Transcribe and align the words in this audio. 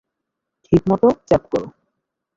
ঠিক 0.65 0.81
মতো 0.89 1.07
চেপ 1.27 1.43
কর। 1.51 1.63